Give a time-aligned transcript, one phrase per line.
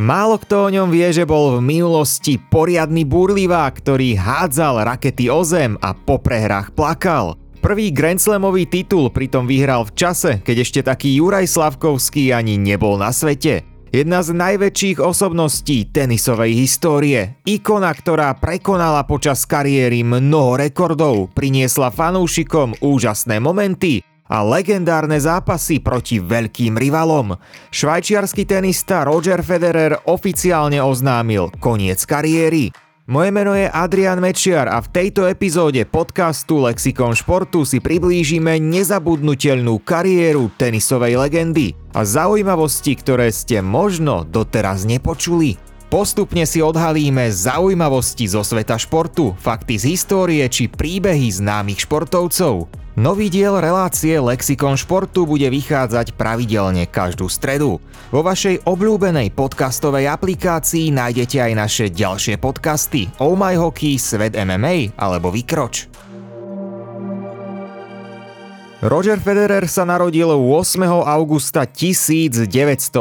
[0.00, 5.44] Málo kto o ňom vie, že bol v minulosti poriadny burlivá, ktorý hádzal rakety o
[5.44, 7.36] zem a po prehrách plakal.
[7.60, 12.96] Prvý Grand Slamový titul pritom vyhral v čase, keď ešte taký Juraj Slavkovský ani nebol
[12.96, 13.68] na svete.
[13.92, 17.36] Jedna z najväčších osobností tenisovej histórie.
[17.44, 24.00] Ikona, ktorá prekonala počas kariéry mnoho rekordov, priniesla fanúšikom úžasné momenty
[24.32, 27.36] a legendárne zápasy proti veľkým rivalom.
[27.68, 32.72] Švajčiarsky tenista Roger Federer oficiálne oznámil koniec kariéry.
[33.12, 39.84] Moje meno je Adrian Mečiar a v tejto epizóde podcastu Lexikon športu si priblížime nezabudnutelnú
[39.84, 45.60] kariéru tenisovej legendy a zaujímavosti, ktoré ste možno doteraz nepočuli.
[45.92, 52.81] Postupne si odhalíme zaujímavosti zo sveta športu, fakty z histórie či príbehy známych športovcov.
[52.92, 57.80] Nový diel relácie Lexikon športu bude vychádzať pravidelne každú stredu.
[58.12, 64.92] Vo vašej obľúbenej podcastovej aplikácii nájdete aj naše ďalšie podcasty Oh My Hockey, Svet MMA
[65.00, 65.88] alebo Vykroč.
[68.84, 70.84] Roger Federer sa narodil 8.
[70.84, 72.92] augusta 1981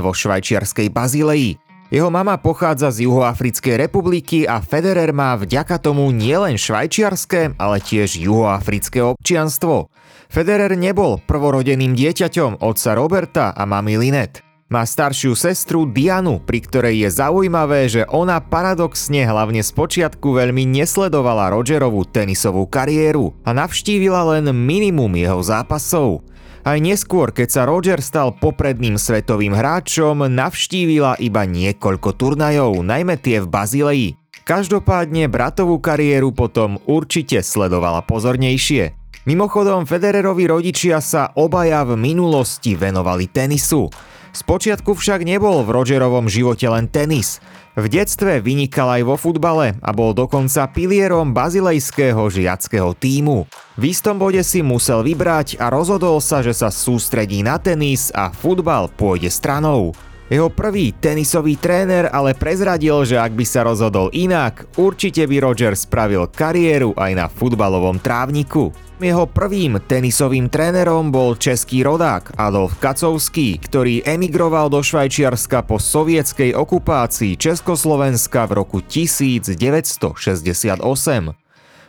[0.00, 1.69] vo švajčiarskej Bazileji.
[1.90, 8.14] Jeho mama pochádza z Juhoafrickej republiky a Federer má vďaka tomu nielen švajčiarske, ale tiež
[8.14, 9.90] juhoafrické občianstvo.
[10.30, 14.46] Federer nebol prvorodeným dieťaťom otca Roberta a mamy Linet.
[14.70, 20.62] Má staršiu sestru Dianu, pri ktorej je zaujímavé, že ona paradoxne hlavne z počiatku veľmi
[20.70, 26.22] nesledovala Rogerovú tenisovú kariéru a navštívila len minimum jeho zápasov.
[26.60, 33.40] Aj neskôr, keď sa Roger stal popredným svetovým hráčom, navštívila iba niekoľko turnajov, najmä tie
[33.40, 34.08] v Bazileji.
[34.44, 38.92] Každopádne bratovú kariéru potom určite sledovala pozornejšie.
[39.24, 43.88] Mimochodom, Federerovi rodičia sa obaja v minulosti venovali tenisu.
[44.30, 47.42] Spočiatku však nebol v Rogerovom živote len tenis.
[47.78, 53.46] V detstve vynikal aj vo futbale a bol dokonca pilierom bazilejského žiackého týmu.
[53.78, 58.34] V istom bode si musel vybrať a rozhodol sa, že sa sústredí na tenis a
[58.34, 59.94] futbal pôjde stranou.
[60.30, 65.74] Jeho prvý tenisový tréner ale prezradil, že ak by sa rozhodol inak, určite by Roger
[65.74, 68.70] spravil kariéru aj na futbalovom trávniku.
[69.02, 76.54] Jeho prvým tenisovým trénerom bol český rodák Adolf Kacovský, ktorý emigroval do Švajčiarska po sovietskej
[76.54, 80.78] okupácii Československa v roku 1968.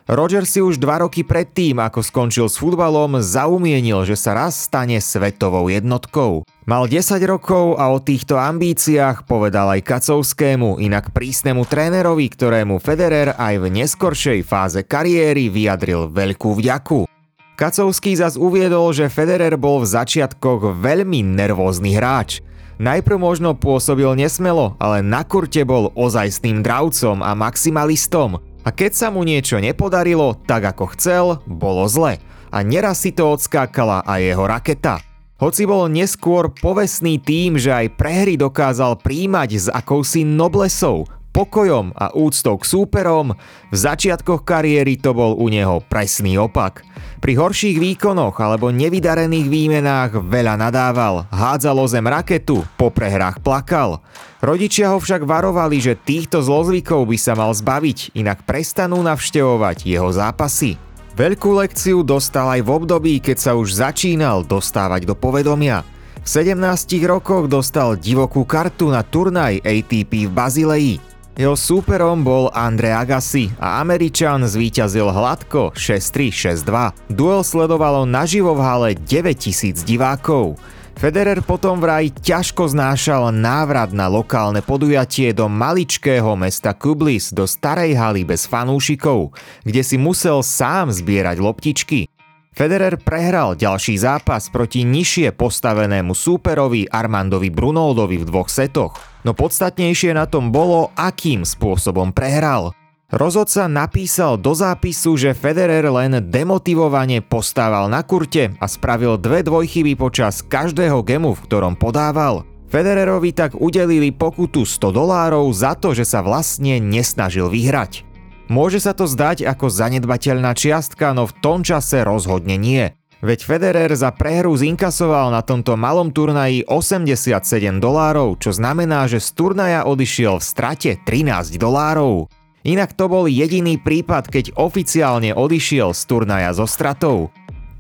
[0.10, 4.98] Roger si už dva roky predtým, ako skončil s futbalom, zaumienil, že sa raz stane
[4.98, 6.42] svetovou jednotkou.
[6.66, 13.38] Mal 10 rokov a o týchto ambíciách povedal aj Kacovskému, inak prísnemu trénerovi, ktorému Federer
[13.38, 17.06] aj v neskoršej fáze kariéry vyjadril veľkú vďaku.
[17.54, 22.42] Kacovský zas uviedol, že Federer bol v začiatkoch veľmi nervózny hráč.
[22.82, 29.08] Najprv možno pôsobil nesmelo, ale na kurte bol ozajstným dravcom a maximalistom– a keď sa
[29.10, 32.22] mu niečo nepodarilo, tak ako chcel, bolo zle.
[32.54, 34.96] A neraz si to odskákala aj jeho raketa.
[35.42, 42.12] Hoci bol neskôr povestný tým, že aj prehry dokázal príjmať s akousi noblesou, pokojom a
[42.12, 43.34] úctou k súperom,
[43.72, 46.84] v začiatkoch kariéry to bol u neho presný opak.
[47.24, 54.04] Pri horších výkonoch alebo nevydarených výmenách veľa nadával, hádzal o zem raketu, po prehrách plakal.
[54.44, 60.10] Rodičia ho však varovali, že týchto zlozvykov by sa mal zbaviť, inak prestanú navštevovať jeho
[60.12, 60.76] zápasy.
[61.12, 65.84] Veľkú lekciu dostal aj v období, keď sa už začínal dostávať do povedomia.
[66.22, 66.58] V 17
[67.06, 71.11] rokoch dostal divokú kartu na turnaj ATP v Bazileji.
[71.40, 77.08] Jeho súperom bol Andre Agassi a Američan zvíťazil hladko 6-3, 6-2.
[77.08, 80.60] Duel sledovalo naživo v hale 9000 divákov.
[81.00, 87.96] Federer potom vraj ťažko znášal návrat na lokálne podujatie do maličkého mesta Kublis do starej
[87.96, 89.32] haly bez fanúšikov,
[89.64, 92.12] kde si musel sám zbierať loptičky.
[92.52, 99.11] Federer prehral ďalší zápas proti nižšie postavenému súperovi Armandovi Brunoldovi v dvoch setoch.
[99.22, 102.74] No podstatnejšie na tom bolo, akým spôsobom prehral.
[103.12, 110.00] Rozhodca napísal do zápisu, že Federer len demotivovane postával na kurte a spravil dve dvojchyby
[110.00, 112.48] počas každého gemu, v ktorom podával.
[112.72, 118.08] Federerovi tak udelili pokutu 100 dolárov za to, že sa vlastne nesnažil vyhrať.
[118.48, 122.96] Môže sa to zdať ako zanedbateľná čiastka, no v tom čase rozhodne nie.
[123.22, 129.30] Veď Federer za prehru zinkasoval na tomto malom turnaji 87 dolárov, čo znamená, že z
[129.38, 132.34] turnaja odišiel v strate 13 dolárov.
[132.66, 137.30] Inak to bol jediný prípad, keď oficiálne odišiel z turnaja so stratou.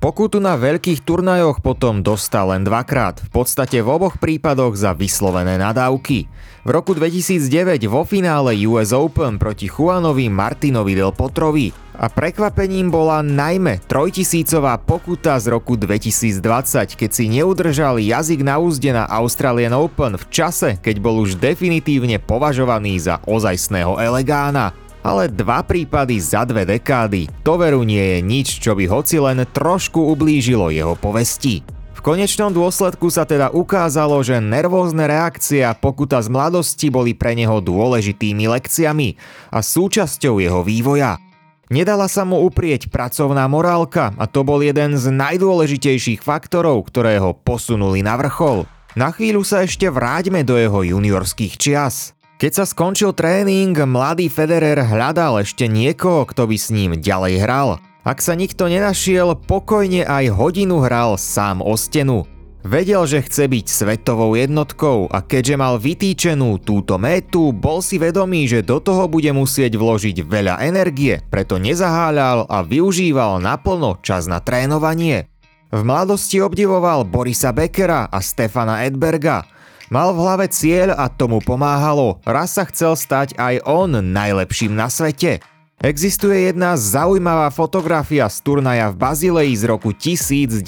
[0.01, 5.57] Pokutu na veľkých turnajoch potom dostal len dvakrát, v podstate v oboch prípadoch za vyslovené
[5.57, 6.29] nadávky.
[6.61, 13.25] V roku 2009 vo finále US Open proti Juanovi Martinovi del Potrovi a prekvapením bola
[13.25, 16.37] najmä trojtisícová pokuta z roku 2020,
[16.93, 22.21] keď si neudržal jazyk na úzde na Australian Open v čase, keď bol už definitívne
[22.21, 24.69] považovaný za ozajstného elegána
[25.01, 27.25] ale dva prípady za dve dekády.
[27.41, 31.80] To veru nie je nič, čo by hoci len trošku ublížilo jeho povesti.
[32.01, 37.37] V konečnom dôsledku sa teda ukázalo, že nervózne reakcie a pokuta z mladosti boli pre
[37.37, 39.21] neho dôležitými lekciami
[39.53, 41.21] a súčasťou jeho vývoja.
[41.69, 47.37] Nedala sa mu uprieť pracovná morálka a to bol jeden z najdôležitejších faktorov, ktoré ho
[47.37, 48.65] posunuli na vrchol.
[48.97, 52.17] Na chvíľu sa ešte vráťme do jeho juniorských čias.
[52.41, 57.77] Keď sa skončil tréning, mladý Federer hľadal ešte niekoho, kto by s ním ďalej hral.
[58.01, 62.25] Ak sa nikto nenašiel, pokojne aj hodinu hral sám o stenu.
[62.65, 68.45] Vedel, že chce byť svetovou jednotkou a keďže mal vytýčenú túto métu, bol si vedomý,
[68.49, 74.41] že do toho bude musieť vložiť veľa energie, preto nezaháľal a využíval naplno čas na
[74.41, 75.29] trénovanie.
[75.73, 79.45] V mladosti obdivoval Borisa Beckera a Stefana Edberga–
[79.91, 82.23] Mal v hlave cieľ a tomu pomáhalo.
[82.23, 85.43] Raz sa chcel stať aj on najlepším na svete.
[85.81, 90.61] Existuje jedna zaujímavá fotografia z turnaja v Bazileji z roku 1994,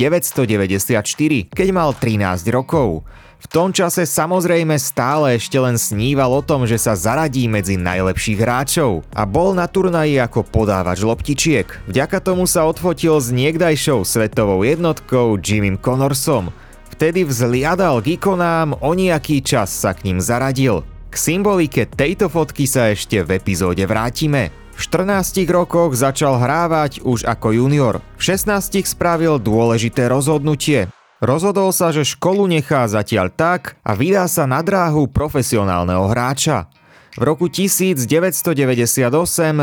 [1.54, 3.06] keď mal 13 rokov.
[3.38, 8.42] V tom čase samozrejme stále ešte len sníval o tom, že sa zaradí medzi najlepších
[8.42, 11.69] hráčov a bol na turnaji ako podávač loptičiek.
[11.86, 16.50] Vďaka tomu sa odfotil s niekdajšou svetovou jednotkou Jimmym Connorsom–
[16.94, 20.86] Vtedy vzliadal k ikonám, o nejaký čas sa k ním zaradil.
[21.10, 24.62] K symbolike tejto fotky sa ešte v epizóde vrátime.
[24.83, 28.03] V 14 rokoch začal hrávať už ako junior.
[28.19, 30.91] V 16 spravil dôležité rozhodnutie.
[31.24, 36.68] Rozhodol sa, že školu nechá zatiaľ tak a vydá sa na dráhu profesionálneho hráča.
[37.15, 39.07] V roku 1998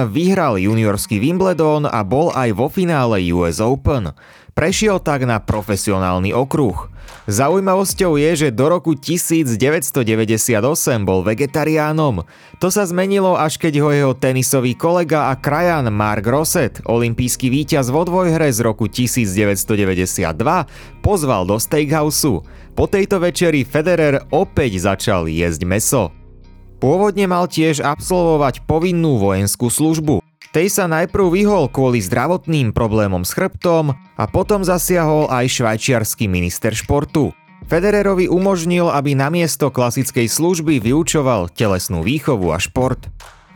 [0.09, 4.17] vyhral juniorský Wimbledon a bol aj vo finále US Open.
[4.51, 6.91] Prešiel tak na profesionálny okruh.
[7.31, 9.55] Zaujímavosťou je, že do roku 1998
[11.07, 12.27] bol vegetariánom.
[12.59, 17.93] To sa zmenilo až keď ho jeho tenisový kolega a krajan Mark Rosset, olimpijský víťaz
[17.93, 20.35] vo dvojhre z roku 1992,
[21.05, 22.43] pozval do steakhouse.
[22.75, 26.05] Po tejto večeri Federer opäť začal jesť meso.
[26.81, 30.20] Pôvodne mal tiež absolvovať povinnú vojenskú službu.
[30.51, 36.75] Tej sa najprv vyhol kvôli zdravotným problémom s chrbtom a potom zasiahol aj švajčiarsky minister
[36.75, 37.31] športu.
[37.71, 42.99] Federerovi umožnil, aby namiesto klasickej služby vyučoval telesnú výchovu a šport.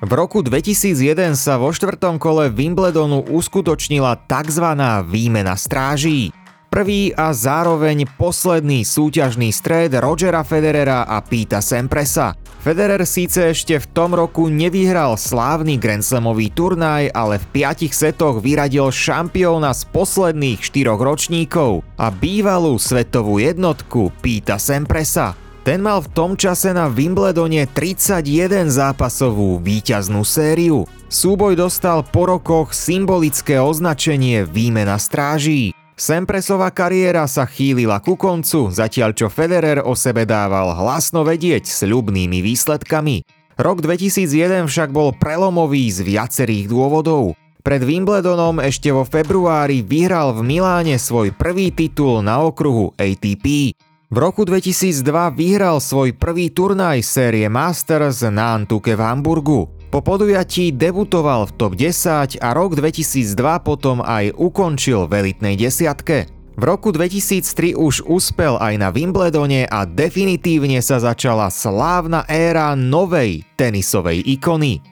[0.06, 4.66] V roku 2001 sa vo štvrtom kole Wimbledonu uskutočnila tzv.
[5.10, 6.30] výmena stráží.
[6.70, 12.38] Prvý a zároveň posledný súťažný stred Rogera Federera a Pita Sempresa.
[12.64, 18.40] Federer síce ešte v tom roku nevyhral slávny Grand Slamový turnaj, ale v piatich setoch
[18.40, 25.36] vyradil šampióna z posledných štyroch ročníkov a bývalú svetovú jednotku Pita Sempresa.
[25.60, 30.88] Ten mal v tom čase na Wimbledone 31 zápasovú víťaznú sériu.
[31.12, 35.76] Súboj dostal po rokoch symbolické označenie výmena stráží.
[35.94, 41.86] Sempresová kariéra sa chýlila ku koncu, zatiaľ čo Federer o sebe dával hlasno vedieť s
[41.86, 43.22] ľubnými výsledkami.
[43.54, 47.38] Rok 2001 však bol prelomový z viacerých dôvodov.
[47.62, 53.78] Pred Wimbledonom ešte vo februári vyhral v Miláne svoj prvý titul na okruhu ATP.
[54.10, 54.98] V roku 2002
[55.38, 59.70] vyhral svoj prvý turnaj série Masters na Antuke v Hamburgu.
[59.94, 66.26] Po podujatí debutoval v top 10 a rok 2002 potom aj ukončil v elitnej desiatke.
[66.58, 73.46] V roku 2003 už uspel aj na Wimbledone a definitívne sa začala slávna éra novej
[73.54, 74.82] tenisovej ikony.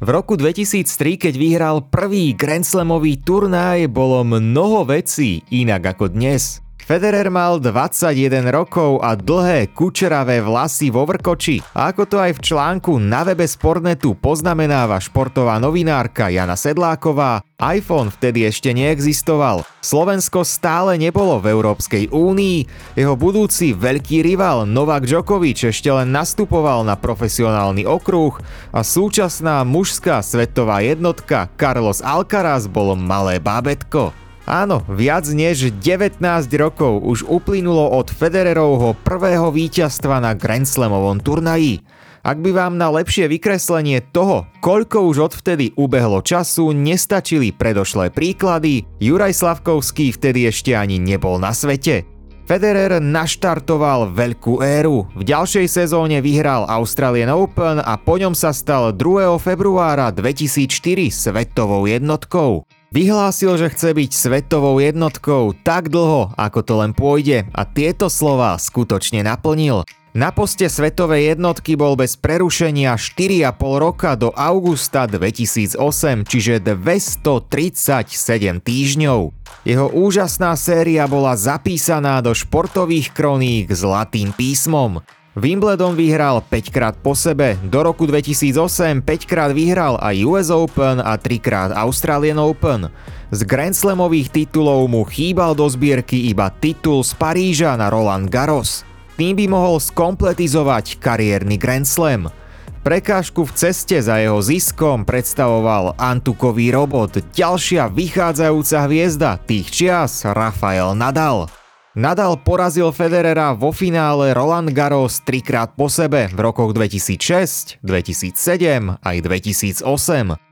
[0.00, 6.64] V roku 2003, keď vyhral prvý Grand Slamový turnaj, bolo mnoho vecí inak ako dnes.
[6.86, 11.58] Federer mal 21 rokov a dlhé kučeravé vlasy vo vrkoči.
[11.74, 18.14] A ako to aj v článku na webe Sportnetu poznamenáva športová novinárka Jana Sedláková, iPhone
[18.14, 19.66] vtedy ešte neexistoval.
[19.82, 26.86] Slovensko stále nebolo v Európskej únii, jeho budúci veľký rival Novak Djokovic ešte len nastupoval
[26.86, 28.38] na profesionálny okruh
[28.70, 34.25] a súčasná mužská svetová jednotka Carlos Alcaraz bolo malé bábetko.
[34.46, 36.22] Áno, viac než 19
[36.54, 41.82] rokov už uplynulo od Federerovho prvého víťazstva na Grand Slamovom turnaji.
[42.22, 48.86] Ak by vám na lepšie vykreslenie toho, koľko už odvtedy ubehlo času, nestačili predošlé príklady,
[49.02, 52.06] Juraj Slavkovský vtedy ešte ani nebol na svete.
[52.46, 55.10] Federer naštartoval veľkú éru.
[55.18, 59.34] V ďalšej sezóne vyhral Australian Open a po ňom sa stal 2.
[59.42, 62.62] februára 2004 svetovou jednotkou.
[62.96, 68.56] Vyhlásil, že chce byť svetovou jednotkou tak dlho, ako to len pôjde a tieto slova
[68.56, 69.84] skutočne naplnil.
[70.16, 73.52] Na poste svetovej jednotky bol bez prerušenia 4,5
[73.84, 75.76] roka do augusta 2008,
[76.24, 79.20] čiže 237 týždňov.
[79.68, 85.04] Jeho úžasná séria bola zapísaná do športových kroník zlatým písmom.
[85.36, 90.96] Wimbledon vyhral 5 krát po sebe, do roku 2008 5 krát vyhral aj US Open
[90.96, 92.88] a 3 krát Australian Open.
[93.28, 98.80] Z Grand Slamových titulov mu chýbal do zbierky iba titul z Paríža na Roland Garros.
[99.20, 102.32] Tým by mohol skompletizovať kariérny Grand Slam.
[102.80, 110.96] Prekážku v ceste za jeho ziskom predstavoval Antukový robot, ďalšia vychádzajúca hviezda tých čias Rafael
[110.96, 111.65] Nadal.
[111.96, 119.16] Nadal porazil Federera vo finále Roland Garros trikrát po sebe v rokoch 2006, 2007 aj
[119.24, 119.80] 2008.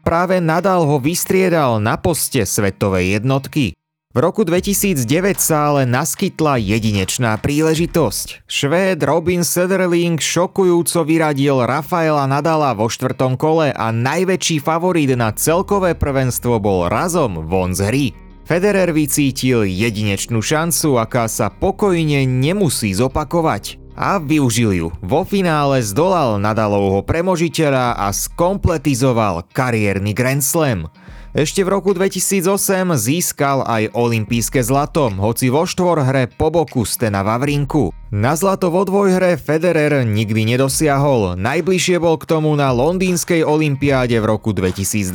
[0.01, 3.77] Práve Nadal ho vystriedal na poste svetovej jednotky.
[4.17, 5.05] V roku 2009
[5.37, 8.49] sa ale naskytla jedinečná príležitosť.
[8.49, 15.93] Švéd Robin Sederling šokujúco vyradil Rafaela Nadala vo štvrtom kole a najväčší favorit na celkové
[15.93, 18.24] prvenstvo bol razom von z hry.
[18.45, 24.89] Federer vycítil jedinečnú šancu, aká sa pokojne nemusí zopakovať a využil ju.
[25.01, 30.93] Vo finále zdolal Nadalovho premožiteľa a skompletizoval kariérny Grand Slam.
[31.33, 37.97] Ešte v roku 2008 získal aj olympijské zlato, hoci vo štvorhre po boku Stena Vavrinku.
[38.15, 44.31] Na zlato vo dvojhre Federer nikdy nedosiahol, najbližšie bol k tomu na londýnskej olympiáde v
[44.31, 45.11] roku 2012,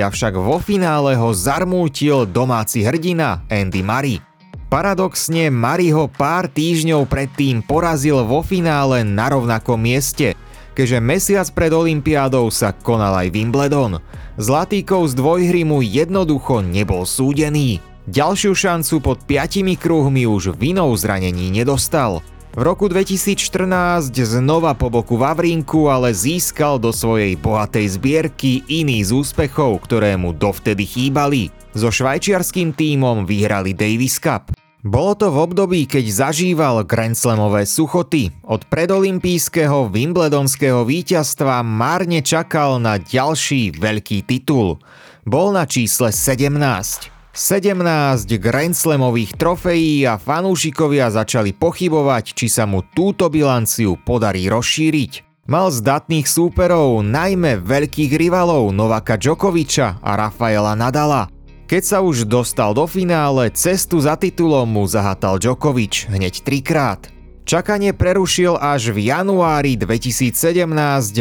[0.00, 4.24] avšak vo finále ho zarmútil domáci hrdina Andy Murray.
[4.72, 10.32] Paradoxne Murray ho pár týždňov predtým porazil vo finále na rovnakom mieste–
[10.80, 14.00] keďže mesiac pred Olympiádou sa konal aj Wimbledon.
[14.40, 17.84] Zlatýkov z dvojhry mu jednoducho nebol súdený.
[18.08, 22.24] Ďalšiu šancu pod piatimi kruhmi už vinou zranení nedostal.
[22.50, 29.14] V roku 2014 znova po boku Vavrinku ale získal do svojej bohatej zbierky iný z
[29.14, 31.54] úspechov, ktoré mu dovtedy chýbali.
[31.78, 34.50] So švajčiarským tímom vyhrali Davis Cup.
[34.82, 38.34] Bolo to v období, keď zažíval Grand Slamové suchoty.
[38.42, 44.82] Od predolimpijského Wimbledonského víťazstva márne čakal na ďalší veľký titul.
[45.22, 47.19] Bol na čísle 17.
[47.30, 55.44] 17 Grand Slamových trofejí a fanúšikovia začali pochybovať, či sa mu túto bilanciu podarí rozšíriť.
[55.50, 61.26] Mal zdatných súperov, najmä veľkých rivalov Novaka Djokoviča a Rafaela Nadala–
[61.70, 67.06] keď sa už dostal do finále, cestu za titulom mu zahatal Djokovic hneď trikrát.
[67.46, 70.34] Čakanie prerušil až v januári 2017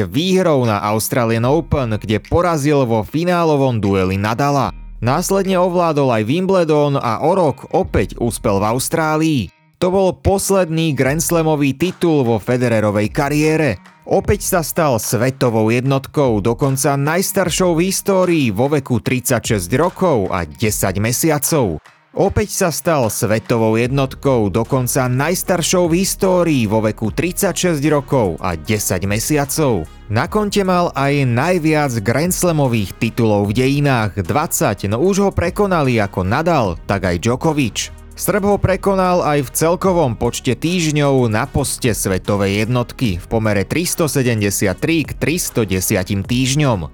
[0.10, 4.74] výhrou na Australian Open, kde porazil vo finálovom dueli Nadala.
[5.00, 9.41] Následne ovládol aj Wimbledon a o rok opäť úspel v Austrálii.
[9.79, 13.79] To bol posledný Grand Slamový titul vo Federerovej kariére.
[14.03, 20.60] Opäť sa stal svetovou jednotkou, dokonca najstaršou v histórii vo veku 36 rokov a 10
[21.00, 21.79] mesiacov.
[22.10, 29.06] Opäť sa stal svetovou jednotkou, dokonca najstaršou v histórii vo veku 36 rokov a 10
[29.06, 29.86] mesiacov.
[30.10, 36.01] Na konte mal aj najviac Grand Slamových titulov v dejinách 20, no už ho prekonali
[36.01, 37.94] ako Nadal, tak aj Djokovic.
[38.18, 44.74] Srb ho prekonal aj v celkovom počte týždňov na poste svetovej jednotky v pomere 373
[45.06, 46.89] k 310 týždňom.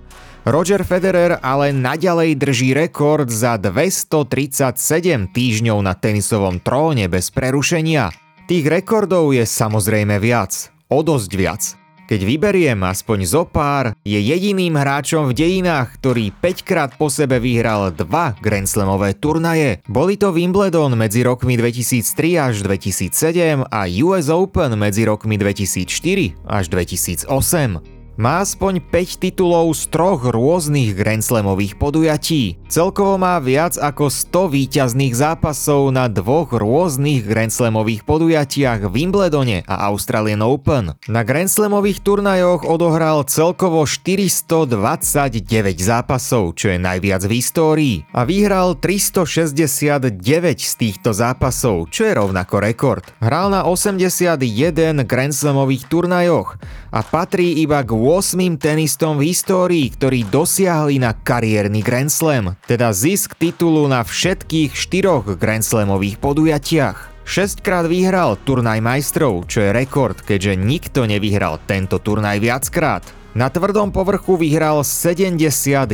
[0.46, 8.14] Roger Federer ale naďalej drží rekord za 237 týždňov na tenisovom tróne bez prerušenia.
[8.46, 11.62] Tých rekordov je samozrejme viac, o dosť viac.
[12.06, 17.42] Keď vyberiem aspoň zo pár, je jediným hráčom v dejinách, ktorý 5 krát po sebe
[17.42, 19.82] vyhral dva Grand Slamové turnaje.
[19.90, 26.70] Boli to Wimbledon medzi rokmi 2003 až 2007 a US Open medzi rokmi 2004 až
[26.70, 27.95] 2008.
[28.16, 32.56] Má aspoň 5 titulov z troch rôznych Grand Slamových podujatí.
[32.72, 39.68] Celkovo má viac ako 100 víťazných zápasov na dvoch rôznych Grand Slamových podujatiach v Wimbledone
[39.68, 40.96] a Australian Open.
[41.12, 45.44] Na Grand Slamových turnajoch odohral celkovo 429
[45.76, 47.96] zápasov, čo je najviac v histórii.
[48.16, 50.24] A vyhral 369
[50.64, 53.04] z týchto zápasov, čo je rovnako rekord.
[53.20, 56.56] Hral na 81 Grand Slamových turnajoch
[56.96, 62.96] a patrí iba k 8 tenistom v histórii, ktorí dosiahli na kariérny Grand Slam, teda
[62.96, 67.28] zisk titulu na všetkých štyroch Grand Slamových podujatiach.
[67.28, 73.04] Šestkrát vyhral turnaj majstrov, čo je rekord, keďže nikto nevyhral tento turnaj viackrát.
[73.36, 75.92] Na tvrdom povrchu vyhral 71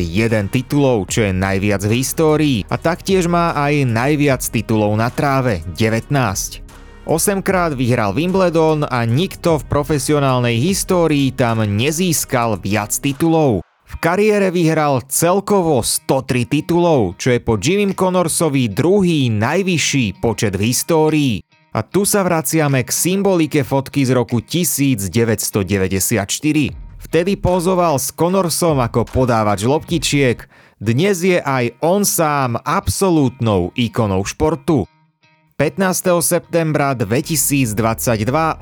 [0.53, 6.61] titulov, čo je najviac v histórii a taktiež má aj najviac titulov na tráve, 19.
[7.01, 13.65] 8 krát vyhral Wimbledon a nikto v profesionálnej histórii tam nezískal viac titulov.
[13.65, 20.69] V kariére vyhral celkovo 103 titulov, čo je po Jimmy Connorsovi druhý najvyšší počet v
[20.69, 21.33] histórii.
[21.73, 26.21] A tu sa vraciame k symbolike fotky z roku 1994.
[27.01, 30.45] Vtedy pozoval s Connorsom ako podávač loptičiek,
[30.77, 34.85] dnes je aj on sám absolútnou ikonou športu.
[35.61, 36.25] 15.
[36.25, 37.77] septembra 2022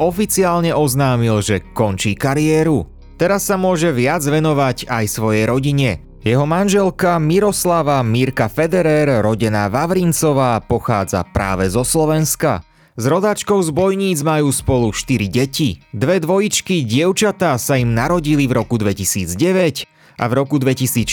[0.03, 2.91] oficiálne oznámil, že končí kariéru.
[3.15, 6.03] Teraz sa môže viac venovať aj svojej rodine.
[6.27, 12.68] Jeho manželka Miroslava Mirka Federer, rodená Vavrincová, pochádza práve zo Slovenska.
[13.00, 15.79] S rodačkou z Bojníc majú spolu 4 deti.
[15.96, 19.88] Dve dvojičky dievčatá sa im narodili v roku 2009
[20.20, 21.08] a v roku 2014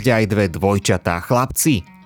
[0.00, 1.99] aj dve dvojčatá chlapci.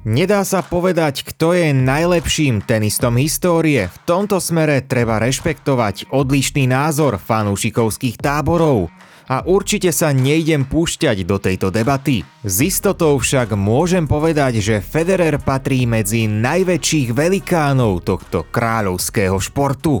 [0.00, 3.92] Nedá sa povedať, kto je najlepším tenistom histórie.
[3.92, 8.88] V tomto smere treba rešpektovať odlišný názor fanúšikovských táborov.
[9.28, 12.24] A určite sa nejdem púšťať do tejto debaty.
[12.40, 20.00] S istotou však môžem povedať, že Federer patrí medzi najväčších velikánov tohto kráľovského športu.